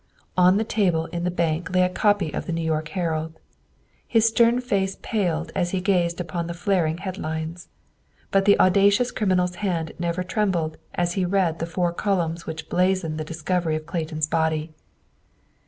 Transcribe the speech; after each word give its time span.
On 0.35 0.57
the 0.57 0.63
table 0.63 1.05
in 1.13 1.25
the 1.25 1.29
bank 1.29 1.75
lay 1.75 1.83
a 1.83 1.87
copy 1.87 2.33
of 2.33 2.47
the 2.47 2.51
New 2.51 2.63
York 2.63 2.87
Herald. 2.87 3.37
His 4.07 4.25
stern 4.27 4.59
face 4.59 4.97
paled 5.03 5.51
as 5.53 5.69
he 5.69 5.79
gazed 5.79 6.19
upon 6.19 6.47
the 6.47 6.55
flaring 6.55 6.97
head 6.97 7.19
lines. 7.19 7.67
But 8.31 8.45
the 8.45 8.59
audacious 8.59 9.11
criminal's 9.11 9.57
hand 9.57 9.91
never 9.99 10.23
trembled 10.23 10.77
as 10.95 11.13
he 11.13 11.23
read 11.23 11.59
the 11.59 11.67
four 11.69 11.93
columns 11.93 12.47
which 12.47 12.67
blazoned 12.67 13.19
the 13.19 13.23
discovery 13.23 13.75
of 13.75 13.85
Clayton's 13.85 14.25
body. 14.25 14.73